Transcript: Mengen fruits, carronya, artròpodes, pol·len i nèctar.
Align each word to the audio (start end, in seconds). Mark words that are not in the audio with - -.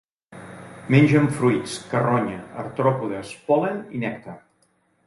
Mengen 0.95 1.29
fruits, 1.35 1.75
carronya, 1.91 2.41
artròpodes, 2.65 3.39
pol·len 3.51 3.81
i 4.01 4.05
nèctar. 4.07 4.41